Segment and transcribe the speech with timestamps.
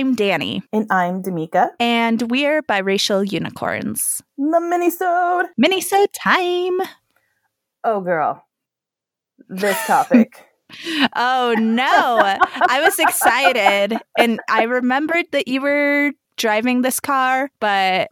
[0.00, 0.62] I'm Danny.
[0.72, 1.72] And I'm Damika.
[1.78, 4.22] And we're biracial unicorns.
[4.38, 5.48] The minisode.
[5.62, 6.80] Minisode time.
[7.84, 8.42] Oh, girl.
[9.50, 10.42] This topic.
[11.16, 12.18] oh, no.
[12.18, 13.98] I was excited.
[14.16, 18.08] And I remembered that you were driving this car, but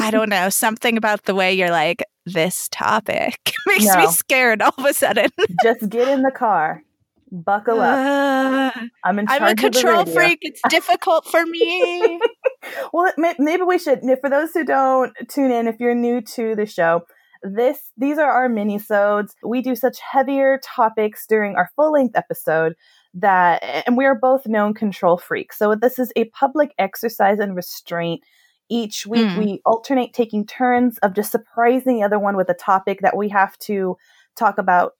[0.00, 0.48] I don't know.
[0.50, 3.96] Something about the way you're like, this topic makes no.
[3.96, 5.30] me scared all of a sudden.
[5.64, 6.84] Just get in the car
[7.30, 8.74] Buckle up.
[8.76, 10.38] Uh, I'm in charge I'm a control freak.
[10.42, 12.20] It's difficult for me.
[12.92, 14.00] well, maybe we should.
[14.20, 17.02] For those who don't tune in, if you're new to the show,
[17.42, 19.34] this these are our mini-sodes.
[19.44, 22.74] We do such heavier topics during our full-length episode
[23.14, 25.58] that, and we are both known control freaks.
[25.58, 28.22] So this is a public exercise in restraint.
[28.70, 29.38] Each week, mm.
[29.38, 33.30] we alternate taking turns of just surprising the other one with a topic that we
[33.30, 33.96] have to
[34.36, 34.92] talk about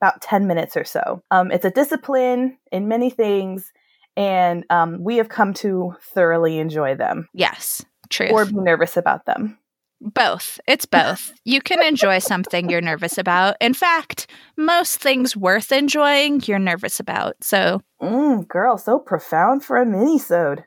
[0.00, 1.22] about 10 minutes or so.
[1.30, 3.72] Um, it's a discipline in many things,
[4.16, 7.28] and um, we have come to thoroughly enjoy them.
[7.34, 8.28] Yes, true.
[8.28, 9.58] Or be nervous about them.
[10.00, 10.60] Both.
[10.68, 11.32] It's both.
[11.44, 13.56] you can enjoy something you're nervous about.
[13.60, 17.34] In fact, most things worth enjoying you're nervous about.
[17.42, 20.64] So, mm, girl, so profound for a mini-sode.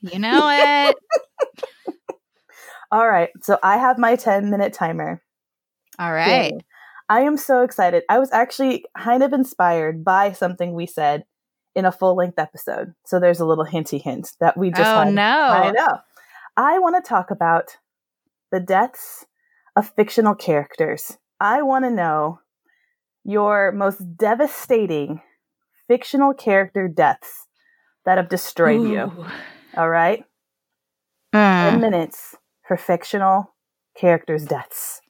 [0.00, 0.96] You know it.
[2.92, 3.30] All right.
[3.42, 5.20] So I have my 10 minute timer.
[5.98, 6.54] All right.
[7.08, 8.02] I am so excited.
[8.08, 11.24] I was actually kind of inspired by something we said
[11.74, 12.94] in a full length episode.
[13.06, 14.82] So there's a little hinty hint that we just.
[14.82, 15.22] Oh, no.
[15.22, 15.98] I know.
[16.56, 17.76] I want to talk about
[18.50, 19.26] the deaths
[19.76, 21.16] of fictional characters.
[21.40, 22.40] I want to know
[23.24, 25.22] your most devastating
[25.86, 27.46] fictional character deaths
[28.04, 28.90] that have destroyed Ooh.
[28.90, 29.26] you.
[29.76, 30.24] All right?
[31.34, 31.70] Mm.
[31.70, 32.34] 10 minutes
[32.66, 33.54] for fictional
[33.94, 35.00] characters' deaths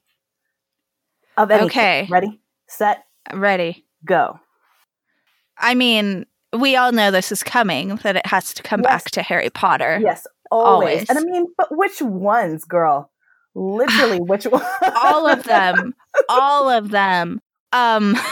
[1.39, 1.67] of anything.
[1.67, 2.07] Okay.
[2.09, 2.39] Ready?
[2.67, 3.03] Set?
[3.33, 3.85] Ready.
[4.05, 4.39] Go.
[5.57, 6.25] I mean,
[6.57, 8.89] we all know this is coming, that it has to come yes.
[8.89, 9.99] back to Harry Potter.
[10.01, 11.07] Yes, always.
[11.07, 11.09] always.
[11.09, 13.11] And I mean, but which ones, girl?
[13.55, 14.63] Literally, which ones?
[15.03, 15.93] all of them.
[16.29, 17.41] all of them.
[17.71, 18.15] Um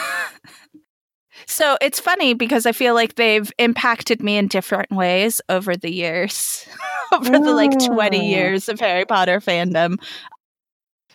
[1.45, 5.91] So it's funny because I feel like they've impacted me in different ways over the
[5.91, 6.67] years,
[7.13, 7.43] over mm.
[7.43, 8.29] the like 20 mm.
[8.29, 9.97] years of Harry Potter fandom.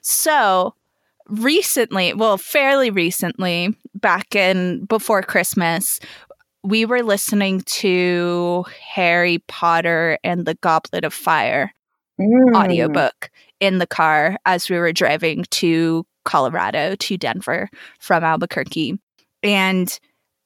[0.01, 0.75] So
[1.29, 6.01] recently, well, fairly recently, back in before Christmas,
[6.65, 11.73] we were listening to Harry Potter and the Goblet of Fire
[12.21, 12.55] mm.
[12.55, 17.69] audiobook in the car as we were driving to Colorado to Denver
[17.99, 18.99] from Albuquerque.
[19.43, 19.99] And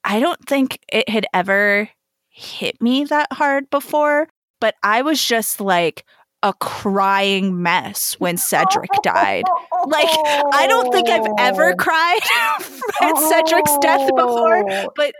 [0.03, 1.89] I don't think it had ever
[2.29, 4.27] hit me that hard before,
[4.59, 6.03] but I was just like,
[6.43, 9.43] a crying mess when Cedric died.
[9.85, 10.07] Like,
[10.53, 12.19] I don't think I've ever cried
[13.01, 14.63] at Cedric's death before,
[14.95, 15.13] but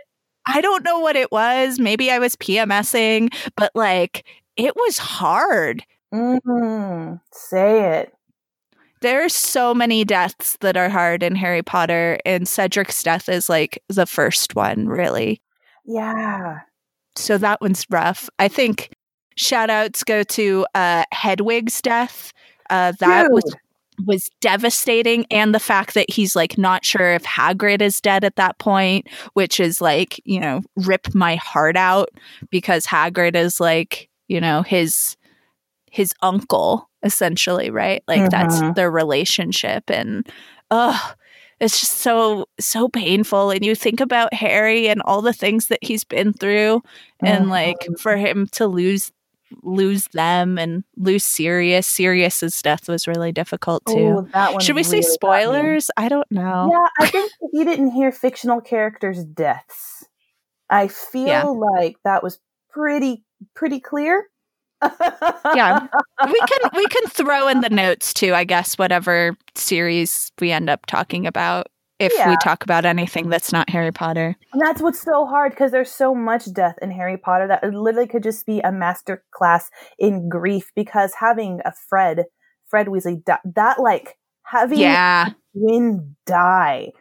[0.46, 1.78] I don't know what it was.
[1.78, 4.24] Maybe I was PMSing, but like,
[4.56, 5.84] it was hard.
[6.12, 7.14] Mm-hmm.
[7.32, 8.12] Say it.
[9.00, 13.48] There are so many deaths that are hard in Harry Potter, and Cedric's death is
[13.48, 15.40] like the first one, really.
[15.84, 16.60] Yeah.
[17.14, 18.28] So that one's rough.
[18.38, 18.90] I think
[19.38, 22.32] Shout outs go to uh, Hedwig's death.
[22.70, 23.32] Uh, that Dude.
[23.32, 23.54] was
[24.06, 28.36] was devastating and the fact that he's like not sure if Hagrid is dead at
[28.36, 32.08] that point which is like you know rip my heart out
[32.50, 35.16] because Hagrid is like you know his
[35.90, 38.28] his uncle essentially right like mm-hmm.
[38.30, 40.28] that's their relationship and
[40.70, 41.12] oh
[41.60, 45.82] it's just so so painful and you think about Harry and all the things that
[45.82, 46.82] he's been through
[47.20, 47.50] and mm-hmm.
[47.50, 49.12] like for him to lose
[49.62, 51.86] lose them and lose Sirius.
[51.86, 54.28] Sirius's death was really difficult too.
[54.34, 55.90] Ooh, Should we really say spoilers?
[55.96, 56.70] I don't know.
[56.72, 60.06] Yeah, I think you didn't hear fictional characters' deaths.
[60.70, 61.44] I feel yeah.
[61.44, 62.38] like that was
[62.70, 64.26] pretty pretty clear.
[64.82, 65.86] yeah.
[66.24, 70.68] We can we can throw in the notes too, I guess, whatever series we end
[70.68, 71.68] up talking about
[71.98, 72.30] if yeah.
[72.30, 74.36] we talk about anything that's not Harry Potter.
[74.52, 77.74] And that's what's so hard because there's so much death in Harry Potter that it
[77.74, 82.24] literally could just be a master class in grief because having a Fred,
[82.68, 85.30] Fred Weasley, die, that like having yeah.
[85.54, 86.92] Win die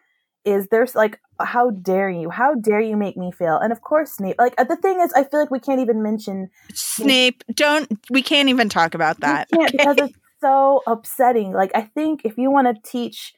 [0.45, 4.13] is there's like how dare you how dare you make me feel and of course
[4.13, 8.23] snape like the thing is i feel like we can't even mention snape don't we
[8.23, 9.67] can't even talk about that okay.
[9.71, 13.33] because it's so upsetting like i think if you want to teach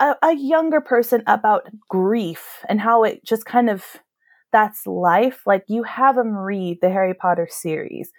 [0.00, 3.84] a, a younger person about grief and how it just kind of
[4.52, 8.10] that's life like you have them read the harry potter series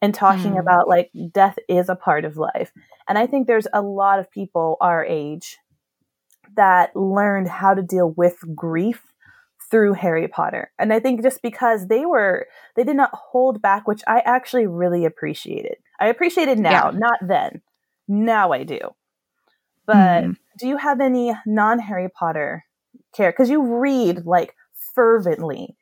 [0.00, 0.60] and talking mm.
[0.60, 2.72] about like death is a part of life
[3.08, 5.58] and i think there's a lot of people our age
[6.56, 9.02] that learned how to deal with grief
[9.70, 10.70] through Harry Potter.
[10.78, 14.66] And I think just because they were, they did not hold back, which I actually
[14.66, 15.76] really appreciated.
[15.98, 16.98] I appreciate it now, yeah.
[16.98, 17.62] not then.
[18.06, 18.78] Now I do.
[19.86, 20.36] But mm.
[20.58, 22.64] Do you have any non Harry Potter
[23.14, 23.30] care?
[23.30, 24.54] Because you read like
[24.94, 25.76] fervently.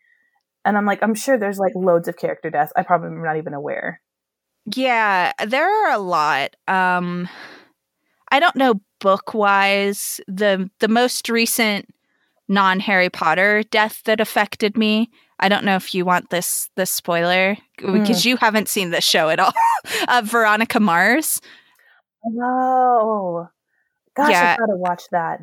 [0.64, 2.72] And I'm like, I'm sure there's like loads of character deaths.
[2.76, 4.00] I probably am not even aware.
[4.66, 6.56] Yeah, there are a lot.
[6.68, 7.28] Um
[8.30, 10.20] I don't know book wise.
[10.28, 11.88] The the most recent
[12.48, 15.10] non Harry Potter death that affected me.
[15.38, 18.26] I don't know if you want this this spoiler because mm.
[18.26, 19.52] you haven't seen this show at all.
[20.08, 21.40] uh, Veronica Mars.
[22.24, 23.48] Oh,
[24.16, 24.56] gosh, yeah.
[24.56, 25.40] I gotta watch that.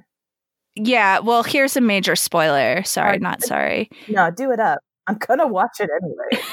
[0.76, 2.84] Yeah, well, here's a major spoiler.
[2.84, 3.90] Sorry, not sorry.
[4.08, 4.80] No, do it up.
[5.08, 6.44] I'm gonna watch it anyway.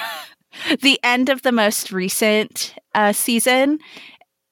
[0.81, 3.79] the end of the most recent uh, season,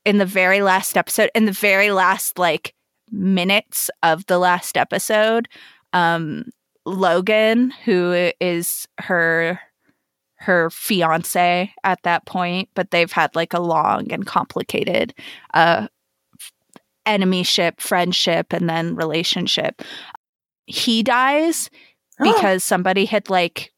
[0.04, 2.74] in the very last episode, in the very last like
[3.10, 5.48] minutes of the last episode,
[5.92, 6.44] um,
[6.84, 9.60] Logan, who is her
[10.36, 15.14] her fiance at that point, but they've had like a long and complicated
[15.54, 15.86] uh
[17.06, 19.82] enemyship, friendship, and then relationship.
[20.66, 21.70] He dies
[22.20, 23.72] because somebody had like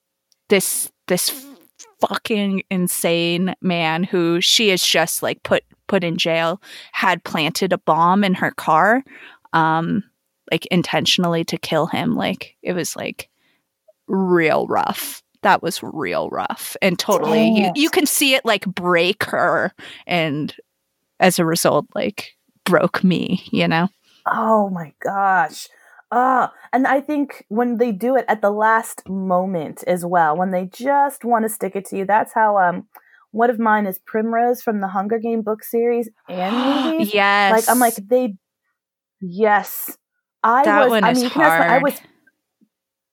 [0.49, 1.47] this this
[2.01, 6.61] fucking insane man who she is just like put put in jail
[6.93, 9.03] had planted a bomb in her car
[9.55, 10.03] um
[10.51, 12.15] like intentionally to kill him.
[12.15, 13.29] Like it was like
[14.07, 15.23] real rough.
[15.43, 16.77] That was real rough.
[16.81, 19.73] And totally you, you can see it like break her
[20.07, 20.55] and
[21.21, 23.89] as a result like broke me, you know?
[24.27, 25.69] Oh my gosh.
[26.11, 30.51] Ah, and I think when they do it at the last moment as well, when
[30.51, 32.87] they just want to stick it to you, that's how um
[33.33, 36.55] one of mine is Primrose from the Hunger Game book series and
[36.93, 37.13] movies.
[37.13, 37.53] yes.
[37.53, 38.37] Like I'm like they
[39.21, 39.97] yes.
[40.43, 41.63] I that was one I is mean hard.
[41.63, 42.01] I was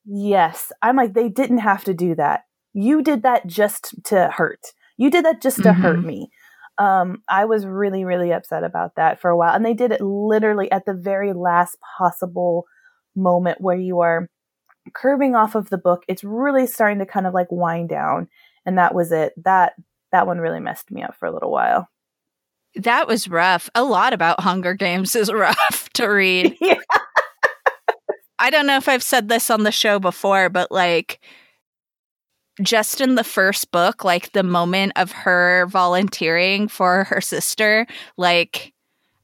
[0.06, 0.72] Yes.
[0.82, 2.42] I'm like they didn't have to do that.
[2.74, 4.74] You did that just to hurt.
[4.98, 5.82] You did that just to mm-hmm.
[5.82, 6.30] hurt me
[6.82, 9.54] um, I was really, really upset about that for a while.
[9.54, 12.66] And they did it literally at the very last possible
[13.16, 14.32] moment where you are
[14.96, 16.04] curving off of the book.
[16.08, 18.30] It's really starting to kind of like wind down.
[18.66, 19.34] And that was it.
[19.44, 19.74] That
[20.12, 21.88] that one really messed me up for a little while.
[22.74, 23.70] That was rough.
[23.76, 26.58] A lot about Hunger Games is rough to read.
[26.62, 26.80] yeah.
[28.40, 31.20] I don't know if I've said this on the show before, but like
[32.62, 37.88] just in the first book, like the moment of her volunteering for her sister,
[38.18, 38.74] like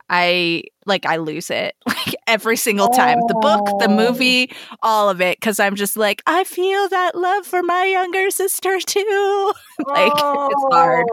[0.09, 3.19] I like I lose it like every single time.
[3.21, 3.27] Oh.
[3.27, 4.51] The book, the movie,
[4.81, 8.79] all of it cuz I'm just like I feel that love for my younger sister
[8.79, 9.53] too.
[9.87, 10.49] like oh.
[10.51, 11.05] it's hard.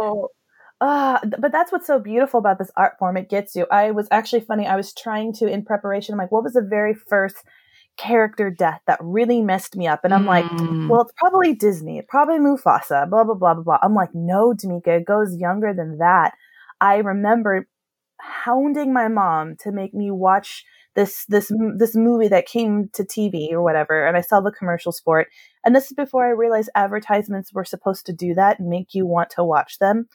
[0.81, 3.17] Uh, but that's what's so beautiful about this art form.
[3.17, 3.67] It gets you.
[3.71, 4.67] I was actually funny.
[4.67, 7.37] I was trying to, in preparation, I'm like, what was the very first
[7.97, 10.01] character death that really messed me up.
[10.05, 10.29] And I'm mm.
[10.29, 13.79] like, well, it's probably Disney, probably Mufasa, blah, blah, blah, blah, blah.
[13.83, 16.33] I'm like, no, Tamika, it goes younger than that.
[16.81, 17.69] I remember
[18.21, 20.65] hounding my mom to make me watch
[20.95, 25.01] this this this movie that came to TV or whatever and I saw the commercials
[25.01, 25.29] for it
[25.65, 29.05] and this is before I realized advertisements were supposed to do that and make you
[29.05, 30.09] want to watch them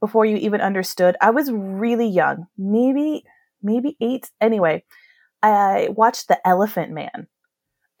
[0.00, 3.24] before you even understood I was really young maybe
[3.62, 4.82] maybe 8 anyway
[5.44, 7.26] I watched The Elephant Man.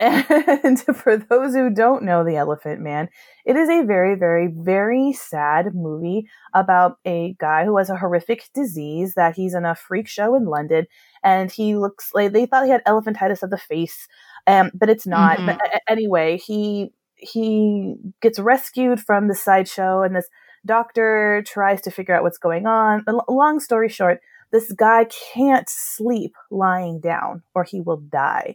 [0.00, 3.08] And for those who don't know The Elephant Man,
[3.44, 8.48] it is a very, very, very sad movie about a guy who has a horrific
[8.54, 10.86] disease that he's in a freak show in London
[11.22, 14.08] and he looks like they thought he had elephantitis of the face,
[14.46, 15.36] um, but it's not.
[15.36, 15.46] Mm-hmm.
[15.46, 20.28] But anyway, he he gets rescued from the sideshow and this
[20.66, 23.04] doctor tries to figure out what's going on.
[23.28, 24.20] Long story short,
[24.54, 28.54] this guy can't sleep lying down or he will die.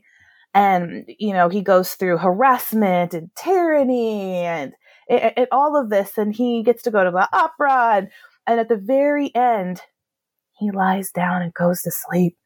[0.54, 4.72] And, you know, he goes through harassment and tyranny and,
[5.52, 6.18] all of this.
[6.18, 7.98] And he gets to go to the opera.
[7.98, 8.08] And,
[8.48, 9.82] and at the very end,
[10.58, 12.38] he lies down and goes to sleep.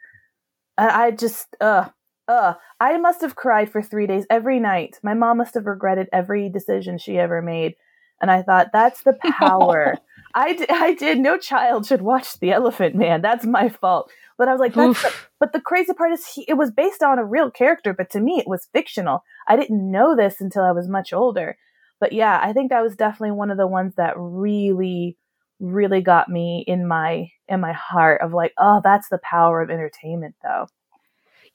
[0.75, 1.89] And I just, uh,
[2.27, 4.99] uh, I must have cried for three days every night.
[5.03, 7.75] My mom must have regretted every decision she ever made.
[8.19, 9.99] And I thought, that's the power
[10.35, 11.19] I, d- I did.
[11.19, 13.21] No child should watch The Elephant Man.
[13.21, 14.11] That's my fault.
[14.37, 17.03] But I was like, that's the, but the crazy part is he, it was based
[17.03, 19.23] on a real character, but to me it was fictional.
[19.47, 21.57] I didn't know this until I was much older.
[21.99, 25.17] But yeah, I think that was definitely one of the ones that really,
[25.59, 29.69] really got me in my in my heart of like, oh, that's the power of
[29.69, 30.67] entertainment, though.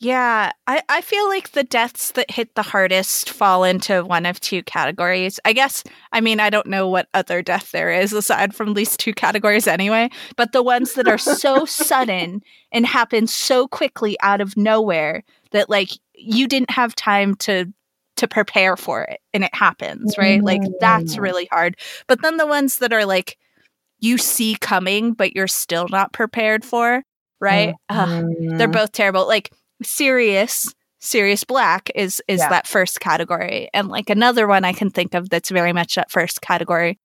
[0.00, 4.38] Yeah, I, I feel like the deaths that hit the hardest fall into one of
[4.38, 5.40] two categories.
[5.44, 8.96] I guess, I mean, I don't know what other death there is aside from these
[8.96, 14.40] two categories anyway, but the ones that are so sudden and happen so quickly out
[14.40, 17.66] of nowhere that, like, you didn't have time to
[18.16, 20.42] to prepare for it and it happens, right?
[20.42, 21.20] Like that's Mm.
[21.22, 21.76] really hard.
[22.08, 23.38] But then the ones that are like
[24.00, 27.04] you see coming but you're still not prepared for,
[27.40, 27.74] right?
[27.90, 28.58] Ugh, Mhm.
[28.58, 29.24] they're both terrible.
[29.28, 29.52] Like
[29.82, 32.48] Sirius, serious Black is is Yeah.
[32.50, 33.68] that first category.
[33.72, 36.98] And like another one I can think of that's very much that first category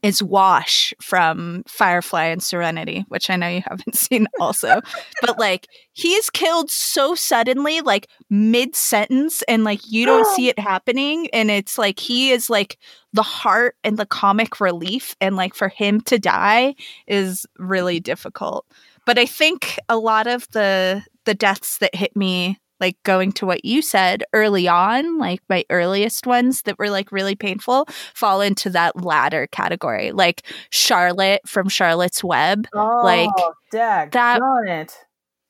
[0.00, 4.80] is Wash from Firefly and Serenity, which I know you haven't seen also.
[5.22, 10.48] but like he is killed so suddenly, like mid sentence, and like you don't see
[10.48, 11.28] it happening.
[11.32, 12.78] And it's like he is like
[13.12, 15.16] the heart and the comic relief.
[15.20, 16.76] And like for him to die
[17.08, 18.66] is really difficult.
[19.04, 23.44] But I think a lot of the the deaths that hit me like going to
[23.44, 28.40] what you said early on, like my earliest ones that were like really painful, fall
[28.40, 30.10] into that latter category.
[30.12, 32.66] Like Charlotte from Charlotte's Web.
[32.74, 33.30] Oh, like,
[33.70, 34.96] dag, that- it.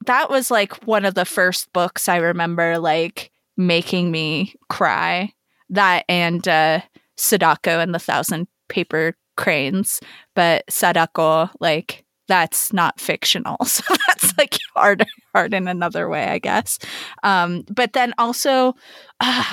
[0.06, 5.32] That was like one of the first books I remember like making me cry.
[5.70, 6.80] That and uh
[7.16, 10.00] Sadako and the Thousand Paper Cranes.
[10.34, 13.56] But Sadako, like that's not fictional.
[13.66, 16.78] So that's like hard hard in another way, I guess.
[17.22, 18.74] Um, but then also
[19.20, 19.44] uh,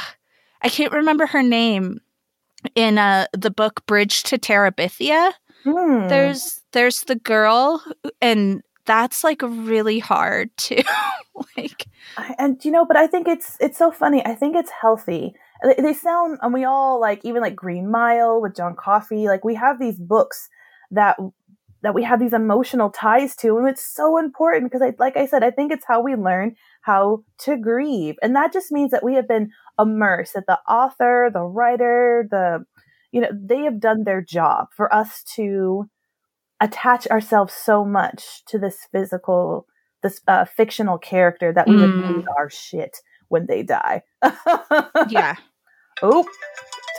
[0.61, 1.99] I can't remember her name
[2.75, 5.33] in uh the book Bridge to Terabithia.
[5.63, 6.07] Hmm.
[6.07, 7.83] There's there's the girl
[8.21, 10.83] and that's like really hard too.
[11.57, 11.87] like
[12.37, 15.75] and you know but i think it's it's so funny i think it's healthy they,
[15.81, 19.55] they sound and we all like even like green mile with john coffey like we
[19.55, 20.49] have these books
[20.91, 21.17] that
[21.85, 25.25] that we have these emotional ties to and it's so important because I, like i
[25.27, 29.03] said i think it's how we learn how to grieve and that just means that
[29.03, 32.65] we have been immersed that the author the writer the
[33.11, 35.87] you know they have done their job for us to
[36.59, 39.67] attach ourselves so much to this physical
[40.03, 42.15] this uh, fictional character that we would Mm.
[42.15, 42.97] lose our shit
[43.29, 44.03] when they die.
[45.09, 45.35] yeah.
[46.03, 46.27] Oh,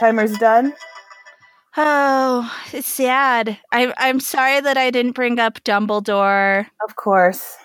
[0.00, 0.74] timer's done.
[1.76, 3.58] Oh, it's sad.
[3.72, 6.66] I I'm sorry that I didn't bring up Dumbledore.
[6.88, 7.56] Of course.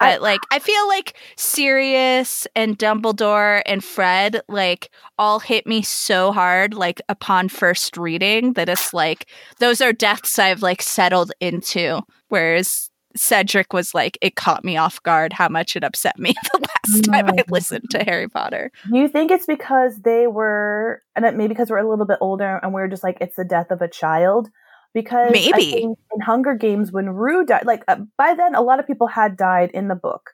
[0.00, 5.82] I- But like I feel like Sirius and Dumbledore and Fred like all hit me
[5.82, 9.26] so hard like upon first reading that it's like
[9.60, 15.02] those are deaths I've like settled into whereas Cedric was like it caught me off
[15.02, 18.70] guard how much it upset me the last time I listened to Harry Potter.
[18.90, 22.18] Do you think it's because they were, and it- maybe because we're a little bit
[22.20, 24.48] older and we're just like, it's the death of a child?
[24.94, 25.82] Because Maybe.
[25.84, 29.38] in Hunger Games, when Rue died, like uh, by then, a lot of people had
[29.38, 30.30] died in the book.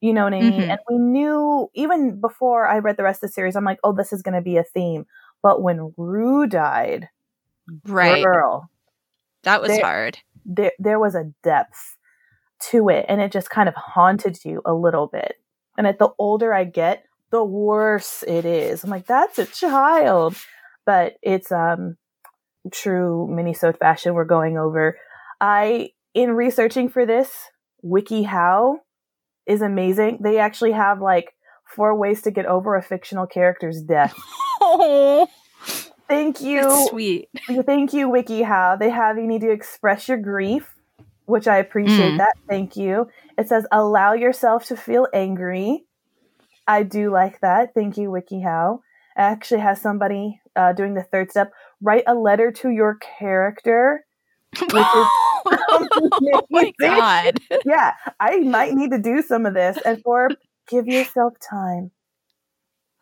[0.00, 0.60] You know what I mean?
[0.62, 0.68] Mhm.
[0.70, 3.92] And we knew, even before I read the rest of the series, I'm like, oh,
[3.92, 5.06] this is going to be a theme.
[5.40, 7.08] But when Rue died,
[7.86, 8.24] Right.
[8.24, 8.68] girl,
[9.44, 10.18] That was There- hard.
[10.44, 11.96] there there was a depth
[12.70, 15.36] to it and it just kind of haunted you a little bit.
[15.76, 18.84] And at the older i get the worse it is.
[18.84, 20.36] I'm like that's a child.
[20.84, 21.96] But it's um
[22.72, 24.98] true minisode fashion we're going over.
[25.40, 27.30] I in researching for this
[27.84, 28.76] wikihow
[29.46, 30.18] is amazing.
[30.22, 34.14] They actually have like four ways to get over a fictional character's death.
[34.60, 35.26] Oh,
[36.08, 36.60] thank you.
[36.60, 37.28] It's sweet.
[37.46, 38.78] Thank you, WikiHow.
[38.78, 40.71] They have you need to express your grief,
[41.32, 42.18] which I appreciate Mm.
[42.18, 42.34] that.
[42.46, 43.08] Thank you.
[43.38, 45.86] It says allow yourself to feel angry.
[46.68, 47.72] I do like that.
[47.74, 48.76] Thank you, WikiHow.
[49.16, 51.50] It actually has somebody uh, doing the third step.
[51.80, 54.04] Write a letter to your character.
[54.72, 57.38] oh my god.
[57.64, 59.78] Yeah, I might need to do some of this.
[59.84, 60.28] And four,
[60.68, 61.90] give yourself time.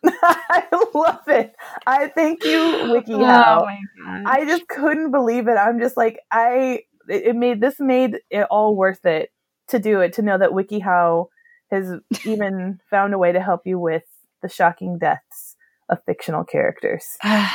[0.07, 0.63] I
[0.95, 1.53] love it.
[1.87, 2.59] I thank you,
[2.95, 3.67] WikiHow.
[3.67, 4.23] Oh.
[4.27, 5.57] I just couldn't believe it.
[5.59, 9.31] I'm just like I it it made this made it all worth it
[9.69, 11.27] to do it to know that WikiHow
[11.71, 11.93] has
[12.25, 14.03] even found a way to help you with
[14.43, 15.57] the shocking deaths
[15.89, 17.05] of fictional characters.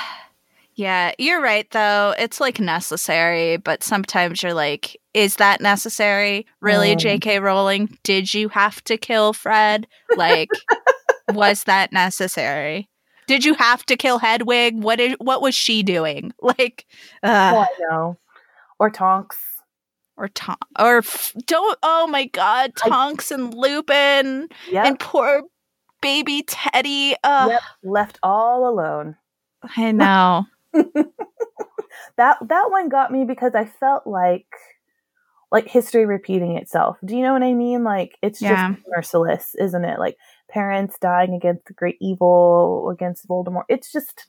[0.75, 2.13] yeah, you're right though.
[2.17, 6.45] It's like necessary, but sometimes you're like, is that necessary?
[6.61, 7.19] Really, Mm.
[7.21, 7.97] JK Rowling?
[8.03, 9.87] Did you have to kill Fred?
[10.15, 10.49] Like
[11.33, 12.89] was that necessary?
[13.27, 14.83] Did you have to kill Hedwig?
[14.83, 16.31] What is what was she doing?
[16.41, 16.85] Like
[17.23, 18.17] Oh, uh, I know.
[18.79, 19.37] Or Tonks.
[20.17, 24.85] or Tom or f- don't oh my god, I- Tonks and Lupin Yep.
[24.85, 25.43] and poor
[26.01, 27.15] baby Teddy.
[27.23, 27.61] Uh Yep.
[27.83, 29.15] Left all alone.
[29.77, 30.45] I know.
[32.17, 34.47] That that one got me because I felt like
[35.51, 36.97] like history repeating itself.
[37.03, 37.83] Do you know what I mean?
[37.83, 38.71] Like it's Yeah.
[38.73, 39.99] just merciless, isn't it?
[39.99, 40.15] Like
[40.49, 43.63] parents dying against the great evil, against Voldemort.
[43.69, 44.27] It's just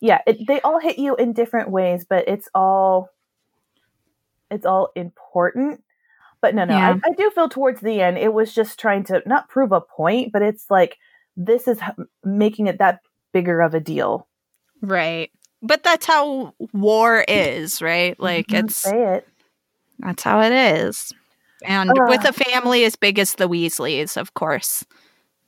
[0.00, 3.08] yeah, it, they all hit you in different ways, but it's all
[4.52, 5.82] it's all important.
[6.40, 6.90] But no, no, Yeah.
[7.04, 9.80] I, I do feel towards the end it was just trying to not prove a
[9.80, 10.98] point, but it's like
[11.36, 11.78] this is
[12.24, 13.00] making it that
[13.32, 14.28] bigger of a deal.
[14.80, 15.30] Right.
[15.62, 18.18] But that's how war is, right?
[18.18, 19.28] Like Mhm, it's say it.
[20.00, 21.12] that's how it is.
[21.64, 22.08] And Ugh.
[22.08, 24.84] with a family as big as the Weasleys, of course,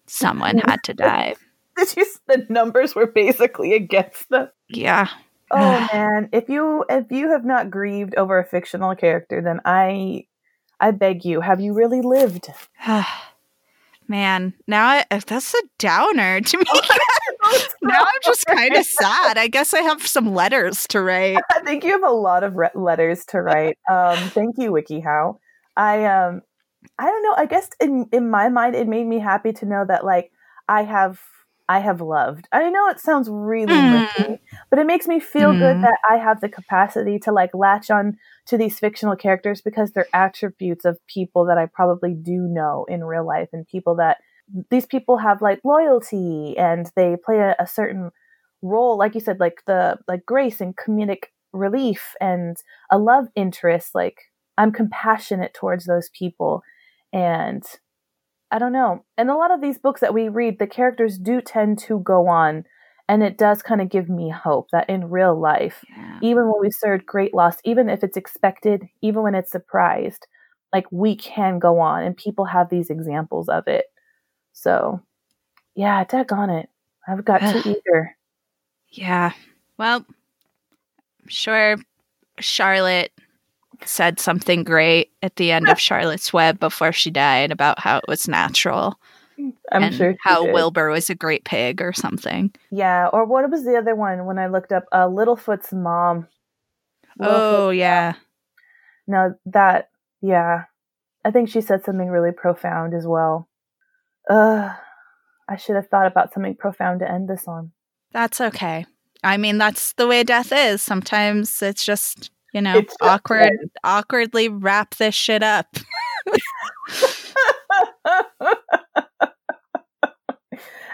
[0.07, 1.35] someone had to die.
[1.77, 2.07] Did you?
[2.29, 4.49] The numbers were basically against them.
[4.69, 5.09] Yeah.
[5.51, 10.27] Oh man, if you if you have not grieved over a fictional character, then I
[10.81, 12.49] I beg you, have you really lived?
[14.07, 16.65] Man, now I, that's a downer to me.
[17.83, 19.39] now I'm just kind of sad.
[19.39, 21.39] I guess I have some letters to write.
[21.51, 23.79] I think you have a lot of re- letters to write.
[23.91, 25.39] Um, thank you, WikiHow.
[25.77, 26.43] I um,
[26.99, 27.35] I don't know.
[27.37, 30.31] I guess in in my mind, it made me happy to know that like
[30.69, 31.19] I have
[31.69, 32.47] I have loved.
[32.53, 33.91] I know it sounds really Mm.
[33.91, 34.41] lippy,
[34.71, 35.83] but it makes me feel good Mm.
[35.83, 40.09] that I have the capacity to like latch on to these fictional characters because they're
[40.15, 44.19] attributes of people that I probably do know in real life and people that
[44.71, 48.11] these people have like loyalty and they play a, a certain
[48.63, 52.57] role like you said like the like grace and comedic relief and
[52.91, 54.19] a love interest like
[54.59, 56.63] i'm compassionate towards those people
[57.13, 57.63] and
[58.55, 59.05] i don't know.
[59.19, 62.29] And a lot of these books that we read the characters do tend to go
[62.29, 62.65] on
[63.09, 66.19] and it does kind of give me hope that in real life Yeah.
[66.23, 70.27] even when we served great loss even if it's expected even when it's surprised
[70.73, 73.87] like we can go on and people have these examples of it.
[74.53, 75.01] So
[75.75, 76.69] yeah on it.
[77.09, 78.17] I've got too eager.
[78.91, 79.33] Yeah.
[79.79, 80.07] Well,
[81.23, 81.77] I'm sure
[82.39, 83.13] Charlotte
[83.85, 88.05] said something great at the end of Charlotte's Web before she died about how it
[88.09, 88.99] was natural
[89.73, 90.55] i'm and sure how did.
[90.55, 92.53] Wilbur was a great pig or something.
[92.71, 96.29] Yeah, or what was the other one when I looked up uh, Littlefoot's mom?
[97.21, 98.15] Oh, yeah.
[99.07, 99.91] no, that
[100.21, 100.65] yeah,
[101.25, 103.49] I think she said something really profound as well.
[104.29, 104.75] Uh,
[105.49, 107.73] I should have thought about something profound to end this on.
[108.13, 108.87] That's okay.
[109.23, 110.83] I mean, that's the way death is.
[110.83, 113.51] Sometimes it's just, you know, It's awkward,
[113.83, 115.67] awkwardly wrap this shit up.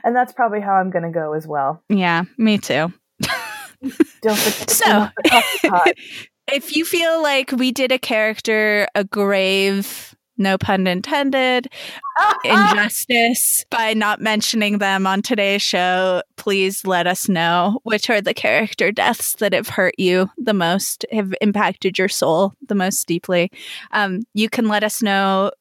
[0.04, 1.82] and that's probably how I'm gonna go as well.
[1.88, 2.92] Yeah, me too.
[4.22, 5.94] Don't forget to So- the
[6.52, 11.68] if you feel like we did a character a grave, no pun intended,
[12.44, 18.34] injustice by not mentioning them on today's show, please let us know which are the
[18.34, 23.50] character deaths that have hurt you the most, have impacted your soul the most deeply.
[23.92, 25.52] Um, you can let us know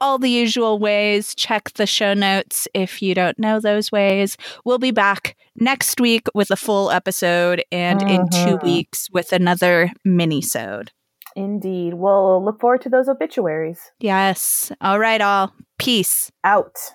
[0.00, 1.34] all the usual ways.
[1.34, 4.36] Check the show notes if you don't know those ways.
[4.64, 8.62] We'll be back next week with a full episode and in two Mhm.
[8.64, 10.90] weeks with another mini-sode.
[11.36, 11.94] Indeed.
[11.94, 13.92] We'll look forward to those obituaries.
[14.00, 14.70] Yes.
[14.80, 15.52] All right, all.
[15.78, 16.30] Peace.
[16.44, 16.92] Out.